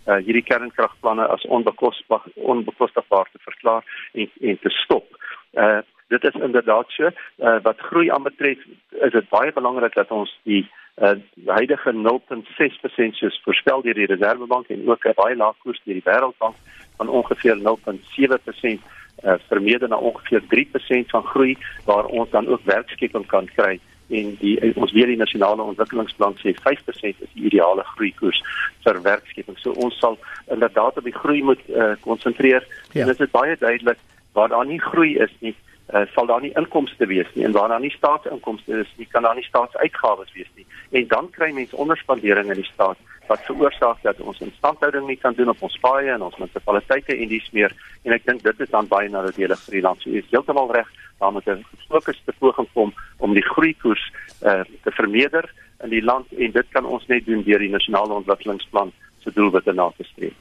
uh, 0.08 0.20
hierdie 0.26 0.46
kernkragplanne 0.48 1.28
as 1.28 1.46
onbekostigbaar 1.46 2.28
onbekostigbaar 2.56 3.30
te 3.32 3.40
verklaar 3.46 3.84
en 4.14 4.30
en 4.42 4.60
te 4.60 4.70
stop. 4.82 5.08
Uh, 5.54 5.80
dit 6.10 6.24
is 6.24 6.42
inderdaad 6.42 6.92
so 6.96 7.10
uh, 7.10 7.58
wat 7.64 7.88
groei 7.90 8.10
aanbetref 8.12 8.62
is 9.08 9.12
dit 9.12 9.30
baie 9.30 9.54
belangrik 9.54 9.94
dat 9.94 10.12
ons 10.12 10.32
die 10.44 10.64
uh, 11.02 11.16
huidige 11.46 11.94
0.6% 11.94 13.20
soos 13.20 13.42
voorspel 13.44 13.84
deur 13.86 14.00
die 14.00 14.10
Reservebank 14.10 14.70
en 14.70 14.88
ook 14.90 15.06
'n 15.06 15.20
baie 15.20 15.36
lae 15.36 15.54
koers 15.64 15.82
deur 15.84 16.00
die 16.00 16.08
Wêreldbank 16.08 16.56
van 16.98 17.10
ongeveer 17.10 17.56
0.7% 17.56 18.80
uh, 19.24 19.34
vermeerder 19.48 19.90
na 19.90 19.98
ongeveer 19.98 20.42
3% 20.56 21.14
van 21.16 21.24
groei 21.24 21.58
waar 21.86 22.06
ons 22.06 22.30
dan 22.30 22.48
ook 22.48 22.62
werkskeping 22.64 23.26
kan 23.28 23.46
kry 23.46 23.80
en 24.10 24.36
die 24.42 24.56
ons 24.76 24.94
weer 24.96 25.10
die 25.12 25.20
nasionale 25.20 25.66
ontwikkelingsplan 25.72 26.38
sê 26.42 26.54
5% 26.58 27.24
is 27.26 27.34
die 27.34 27.48
ideale 27.52 27.86
groeikoers 27.96 28.42
vir 28.84 29.02
werkskeping. 29.06 29.58
So 29.62 29.76
ons 29.78 29.98
sal 30.02 30.18
inderdaad 30.48 30.98
op 30.98 31.06
die 31.08 31.16
groei 31.16 31.44
moet 31.44 31.62
konsentreer. 32.02 32.66
Uh, 32.66 32.94
ja. 32.94 33.02
En 33.02 33.14
dit 33.14 33.26
is 33.26 33.32
baie 33.34 33.58
duidelik 33.60 34.00
waar 34.34 34.50
daar 34.50 34.66
nie 34.66 34.80
groei 34.82 35.18
is 35.18 35.34
nie, 35.40 35.56
uh, 35.94 36.06
sal 36.14 36.26
daar 36.26 36.42
nie 36.42 36.54
inkomste 36.56 37.06
wees 37.06 37.28
nie 37.34 37.46
en 37.46 37.52
waar 37.52 37.70
daar 37.70 37.84
nie 37.84 37.94
staatsinkomste 37.94 38.80
is 38.84 38.92
nie, 38.98 39.08
kan 39.12 39.26
daar 39.26 39.36
nie 39.36 39.46
staatsuitgawes 39.48 40.34
wees 40.34 40.52
nie. 40.56 40.66
En 40.92 41.08
dan 41.08 41.30
kry 41.36 41.52
mense 41.54 41.76
onderspandering 41.76 42.50
in 42.50 42.62
die 42.62 42.72
staat 42.74 42.98
wat 43.30 43.46
veroorsaak 43.46 44.02
dat 44.02 44.22
ons 44.26 44.40
instandhouding 44.42 45.06
nie 45.08 45.18
kan 45.22 45.34
doen 45.38 45.50
op 45.50 45.62
ons 45.62 45.78
paaie 45.82 46.10
en 46.12 46.26
ons 46.26 46.38
munisipaliteite 46.38 47.14
en 47.14 47.30
dis 47.30 47.50
meer 47.54 47.76
en 48.04 48.16
ek 48.16 48.26
dink 48.26 48.42
dit 48.44 48.64
is 48.66 48.72
dan 48.74 48.90
baie 48.90 49.10
nadelig 49.10 49.62
vir 49.66 49.78
die 49.78 49.86
land. 49.86 50.02
So 50.02 50.10
is 50.10 50.30
heeltemal 50.32 50.72
reg, 50.74 50.90
daar 51.20 51.32
moet 51.32 51.48
'n 51.48 51.66
gefokusde 51.78 52.34
poging 52.40 52.68
kom 52.74 52.94
om 53.18 53.34
die 53.34 53.44
groeikoers 53.44 54.12
uh, 54.42 54.62
te 54.84 54.92
vermeerder 54.92 55.52
in 55.84 55.90
die 55.90 56.04
land 56.04 56.26
en 56.38 56.52
dit 56.52 56.66
kan 56.70 56.86
ons 56.86 57.06
net 57.08 57.26
doen 57.26 57.44
deur 57.44 57.60
die 57.60 57.70
nasionale 57.70 58.14
ontwikkelingsplan 58.14 58.92
se 59.20 59.32
doelwitte 59.32 59.74
na 59.74 59.92
te 59.98 60.04
streef. 60.04 60.34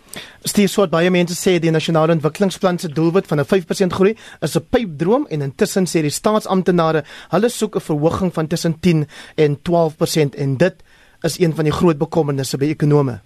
Steve 0.43 0.69
Swart 0.69 0.91
baie 0.91 1.11
mense 1.11 1.35
sê 1.35 1.59
die 1.59 1.73
nasionale 1.75 2.13
ontwikkelingsplan 2.13 2.79
se 2.79 2.89
doelwit 2.89 3.27
van 3.27 3.41
'n 3.41 3.45
5% 3.45 3.93
groei 3.93 4.15
is 4.41 4.57
'n 4.57 4.67
pypdroom 4.71 5.27
en 5.31 5.43
intussen 5.43 5.87
sê 5.87 6.01
die 6.03 6.11
staatsamptenare 6.21 7.05
hulle 7.31 7.49
soek 7.49 7.77
'n 7.77 7.81
verhoging 7.81 8.33
van 8.35 8.47
tussen 8.47 8.81
10 8.81 9.07
en 9.37 9.63
12% 9.63 10.35
en 10.35 10.57
dit 10.57 10.77
is 11.23 11.39
een 11.39 11.55
van 11.55 11.65
die 11.65 11.73
groot 11.73 11.99
bekommernisse 11.99 12.59
by 12.59 12.65
ekonome. 12.65 13.21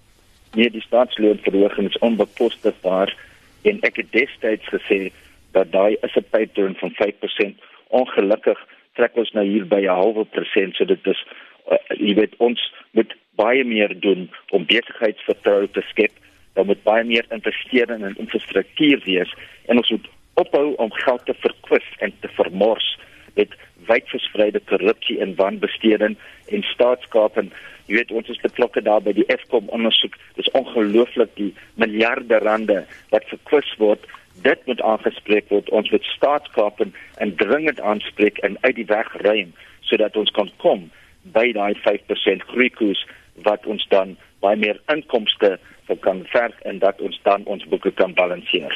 Nee, 0.53 0.69
die 0.69 0.81
staatsloonverhoging 0.81 1.89
is 1.89 1.97
onbekostigbaar 1.97 3.15
en 3.61 3.79
ek 3.81 3.95
het 3.95 4.11
destyds 4.11 4.67
gesê 4.69 5.11
dat 5.53 5.71
daai 5.71 5.97
is 6.01 6.15
'n 6.15 6.29
pypdroom 6.29 6.75
van 6.75 6.91
5%. 7.01 7.61
Ongelukkig 7.87 8.59
trek 8.93 9.15
ons 9.15 9.31
nou 9.31 9.45
hier 9.45 9.67
by 9.67 9.81
'n 9.81 9.97
halwe 9.99 10.25
persent, 10.25 10.75
so 10.75 10.85
dit 10.85 11.07
is 11.07 11.25
uh, 11.71 11.77
jy 11.97 12.13
weet 12.13 12.35
ons 12.37 12.73
moet 12.91 13.13
baie 13.35 13.63
meer 13.63 13.99
doen 13.99 14.29
om 14.49 14.65
besigheidsvertroue 14.65 15.69
te 15.71 15.81
skep. 15.81 16.11
Daar 16.53 16.65
moet 16.65 16.83
baie 16.83 17.03
meer 17.03 17.25
investering 17.29 18.05
in 18.05 18.17
infrastruktuur 18.17 19.01
wees 19.05 19.33
en 19.65 19.77
ons 19.77 19.89
moet 19.89 20.07
ophou 20.33 20.73
om 20.75 20.91
geld 20.91 21.25
te 21.25 21.33
verkwis 21.33 21.87
en 21.97 22.13
te 22.19 22.27
vermors 22.27 22.97
met 23.39 23.53
wydverspreide 23.87 24.61
korrupsie 24.69 25.19
en 25.19 25.35
wanbesteding 25.35 26.17
en 26.45 26.65
staatskap 26.71 27.37
en 27.37 27.51
jy 27.87 27.99
weet 27.99 28.13
ons 28.15 28.29
is 28.31 28.41
betrokke 28.43 28.81
daar 28.81 29.03
by 29.03 29.11
die 29.15 29.27
Eskom 29.33 29.67
ondersoek. 29.75 30.15
Dit 30.37 30.45
is 30.45 30.53
ongelooflik 30.55 31.33
die 31.39 31.51
miljarde 31.75 32.39
rande 32.45 32.83
wat 33.11 33.27
verkwis 33.31 33.73
word. 33.81 34.05
Dit 34.45 34.63
moet 34.69 34.81
aangespreek 34.81 35.49
word. 35.51 35.69
Ons 35.69 35.91
moet 35.91 36.05
staatskap 36.15 36.79
en 36.81 37.35
dringend 37.41 37.81
aanspreek 37.81 38.39
en 38.47 38.57
uit 38.61 38.75
die 38.79 38.89
weg 38.89 39.11
ruim 39.25 39.53
sodat 39.83 40.15
ons 40.17 40.31
kan 40.31 40.49
kom 40.63 40.87
by 41.35 41.51
daai 41.55 41.75
5% 41.83 42.47
groeikoers 42.53 43.03
wat 43.43 43.67
ons 43.67 43.83
dan 43.91 44.15
baie 44.43 44.59
meer 44.59 44.79
inkomste 44.91 45.57
kan 46.01 46.23
verg 46.31 46.55
en 46.61 46.79
dat 46.79 47.01
ons 47.01 47.19
dan 47.23 47.43
ons 47.45 47.63
boeke 47.69 47.91
kan 47.91 48.13
balanseer. 48.17 48.73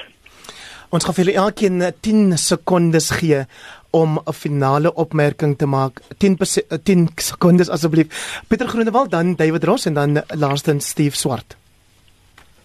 Ons 0.88 1.04
gaan 1.04 1.16
vir 1.18 1.34
elkeen 1.36 1.82
10 1.84 2.38
sekondes 2.40 3.10
gee 3.20 3.42
om 3.92 4.20
'n 4.24 4.34
finale 4.34 4.94
opmerking 4.94 5.58
te 5.58 5.66
maak. 5.66 6.00
10 6.18 6.38
10 6.84 7.08
sekondes 7.16 7.70
asseblief. 7.70 8.08
Pieter 8.48 8.68
Groenewald 8.68 9.12
dan 9.12 9.36
David 9.36 9.64
Ross 9.64 9.86
en 9.86 9.94
dan 9.94 10.24
laastens 10.28 10.88
Steve 10.88 11.16
Swart. 11.16 11.58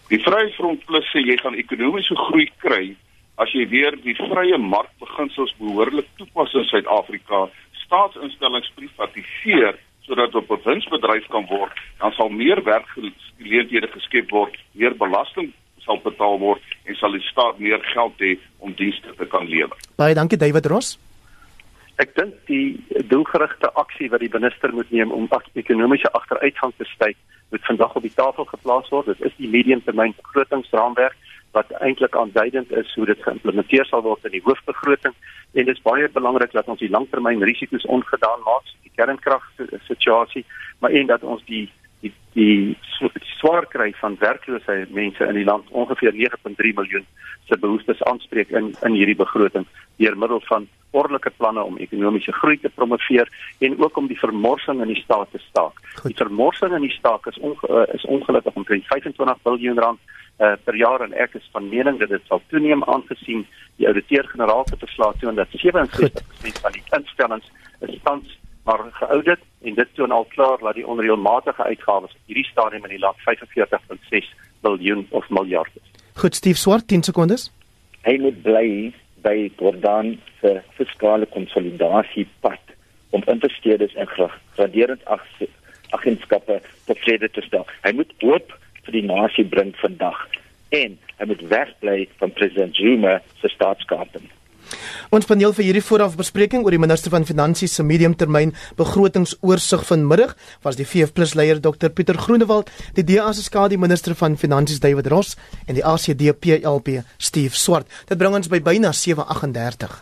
Die 0.09 0.23
Vryheidsfront 0.23 0.85
Plus 0.85 1.05
sê 1.11 1.19
jy 1.19 1.37
gaan 1.37 1.55
ekonomiese 1.55 2.15
groei 2.15 2.51
kry 2.59 2.97
as 3.37 3.51
jy 3.53 3.69
weer 3.69 3.97
die 4.03 4.15
vrye 4.15 4.59
markbeginsels 4.59 5.55
behoorlik 5.59 6.07
toepas 6.17 6.55
in 6.55 6.65
Suid-Afrika, 6.65 7.49
staatsinstellings 7.73 8.73
privatiseer 8.75 9.75
sodat 10.07 10.35
'n 10.35 10.61
winsbedryf 10.65 11.27
kan 11.29 11.47
word, 11.47 11.73
dan 11.99 12.13
sal 12.13 12.29
meer 12.29 12.63
werkgeleenthede 12.63 13.89
geskep 13.89 14.31
word, 14.31 14.55
meer 14.73 14.95
belasting 14.95 15.53
sal 15.85 16.01
betaal 16.03 16.39
word 16.39 16.77
en 16.85 16.99
sal 16.99 17.15
die 17.17 17.25
staat 17.27 17.59
meer 17.59 17.83
geld 17.93 18.19
hê 18.23 18.37
om 18.59 18.75
dienste 18.79 19.15
te 19.19 19.27
kan 19.27 19.49
lewer. 19.49 19.77
Baie 19.97 20.15
dankie 20.15 20.39
David 20.39 20.67
Ross. 20.73 20.99
Ek 22.03 22.15
dink 22.17 22.35
die 22.49 22.81
doelgerigte 23.11 23.69
aksie 23.79 24.09
wat 24.11 24.23
die 24.25 24.33
minister 24.33 24.73
moet 24.75 24.91
neem 24.91 25.13
om 25.13 25.29
ekonomiese 25.55 26.11
agteruitgang 26.13 26.73
te 26.79 26.89
staai 26.95 27.15
moet 27.53 27.67
vandag 27.69 27.95
op 27.95 28.03
die 28.03 28.15
tafel 28.15 28.45
geplaas 28.49 28.89
word. 28.89 29.07
Dit 29.13 29.21
is 29.29 29.37
die 29.37 29.51
mediumtermyn 29.53 30.15
begrotingsraamwerk 30.23 31.19
wat 31.53 31.73
eintlik 31.85 32.17
aanduidend 32.17 32.73
is 32.73 32.95
hoe 32.97 33.07
dit 33.07 33.23
geïmplementeer 33.23 33.85
sal 33.85 34.03
word 34.03 34.25
in 34.25 34.39
die 34.39 34.45
hoofbegroting 34.47 35.13
en 35.53 35.67
dit 35.69 35.77
is 35.77 35.85
baie 35.85 36.09
belangrik 36.09 36.55
dat 36.57 36.69
ons 36.73 36.81
die 36.81 36.91
langtermyn 36.91 37.45
risiko's 37.45 37.85
ongedaan 37.85 38.41
maak, 38.47 38.71
die 38.87 38.93
kernkrag 38.97 39.45
situasie, 39.85 40.47
maar 40.81 40.97
en 40.97 41.11
dat 41.13 41.23
ons 41.23 41.45
die 41.45 41.67
die 42.03 42.13
die 42.33 42.77
swaar 43.39 43.67
kry 43.69 43.91
van 44.01 44.17
werkloosheid 44.21 44.93
mense 44.97 45.27
in 45.29 45.37
die 45.37 45.45
land 45.45 45.69
ongeveer 45.71 46.15
9.3 46.17 46.73
miljoen 46.79 47.07
se 47.49 47.59
behoeftes 47.59 48.03
aanspreek 48.11 48.51
in 48.51 48.73
in 48.89 48.97
hierdie 48.97 49.19
begroting 49.19 49.67
deur 50.01 50.17
middel 50.19 50.41
van 50.49 50.69
ordelike 50.91 51.31
planne 51.37 51.63
om 51.63 51.79
ekonomiese 51.81 52.33
groei 52.33 52.59
te 52.61 52.71
promoveer 52.75 53.29
en 53.59 53.79
ook 53.85 53.97
om 53.97 54.09
die 54.09 54.19
vermorsing 54.19 54.81
in 54.83 54.93
die 54.93 55.03
staat 55.03 55.31
te 55.33 55.41
staak. 55.49 55.79
Goed. 55.95 56.11
Die 56.11 56.19
vermorsing 56.25 56.75
in 56.77 56.87
die 56.87 56.97
staat 56.97 57.27
is 57.27 57.39
onge, 57.39 57.69
uh, 57.69 57.85
is 57.95 58.05
ongelukkig 58.05 58.59
omtrent 58.61 58.87
25 58.87 59.45
miljard 59.45 59.79
rand 59.79 60.01
uh, 60.39 60.53
per 60.65 60.77
jaar 60.77 61.05
en 61.07 61.17
ek 61.25 61.39
is 61.41 61.49
van 61.53 61.69
mening 61.69 61.99
dat 62.01 62.13
dit 62.13 62.29
sal 62.29 62.43
toeneem 62.53 62.85
aangesien 62.85 63.47
die 63.81 63.89
ouditeur-generaal 63.89 64.67
se 64.69 64.81
verslag 64.85 65.19
toon 65.21 65.41
dat 65.41 65.57
67% 65.57 66.61
van 66.65 66.79
die 66.79 66.85
instellings 66.99 67.53
is 67.81 67.99
tans 68.05 68.39
maar 68.65 68.85
geaudit 68.93 69.41
en 69.63 69.75
dit 69.75 69.95
toon 69.95 70.11
al 70.11 70.25
klaar 70.25 70.59
dat 70.59 70.75
die 70.75 70.87
onreëlmatige 70.87 71.63
uitgawes 71.63 72.11
op 72.11 72.31
hierdie 72.31 72.47
stadium 72.51 72.85
in 72.85 72.95
die 72.97 73.03
land 73.03 73.17
45.6 73.27 74.31
miljard 74.61 75.07
of 75.11 75.29
miljard 75.29 75.71
is. 75.75 76.03
Goed, 76.15 76.35
Steve 76.35 76.59
Swart, 76.59 76.89
10 76.89 77.03
sekondes. 77.03 77.51
Hy 78.03 78.19
moet 78.19 78.43
bly 78.43 78.93
by 79.23 79.51
Gordon 79.57 80.17
se 80.41 80.61
fiskale 80.77 81.27
konsolidasie 81.27 82.27
pad 82.41 82.75
om 83.11 83.23
investeerders 83.27 83.95
en 83.95 84.09
graderend 84.57 85.03
agentskappe 85.91 86.61
tevrede 86.85 87.31
te 87.31 87.45
stel. 87.47 87.67
Hy 87.87 87.93
moet 87.97 88.13
hoop 88.25 88.55
vir 88.83 88.97
die 88.99 89.07
nasie 89.07 89.45
bring 89.47 89.75
vandag 89.81 90.19
en 90.73 90.97
hy 91.19 91.29
moet 91.29 91.43
wegbly 91.51 91.99
van 92.21 92.33
president 92.39 92.77
Zuma 92.77 93.19
se 93.41 93.51
staatskaping. 93.53 94.25
Ons 95.11 95.29
paneel 95.29 95.55
vir 95.57 95.69
hierdie 95.69 95.85
voorafbespreking 95.85 96.65
oor 96.65 96.75
die 96.75 96.83
minister 96.83 97.13
van 97.15 97.27
Finansies 97.29 97.75
se 97.79 97.87
mediumtermyn 97.87 98.55
begrotingsoorsig 98.79 99.85
vanmiddag 99.89 100.37
was 100.63 100.79
die 100.81 100.87
VF+ 100.89 101.35
leier 101.39 101.61
Dr 101.61 101.91
Pieter 101.91 102.19
Groenewald, 102.19 102.71
die 102.97 103.05
DA 103.05 103.33
se 103.33 103.45
skadu 103.47 103.79
minister 103.79 104.17
van 104.19 104.39
Finansies 104.41 104.81
David 104.81 105.11
Ross 105.13 105.37
en 105.67 105.77
die 105.79 105.85
ACD 105.85 106.33
PLP 106.33 107.03
Steve 107.19 107.55
Swart. 107.57 107.87
Dit 108.09 108.19
bring 108.19 108.35
ons 108.35 108.49
by 108.49 108.63
byna 108.63 108.93
7:38. 108.93 110.01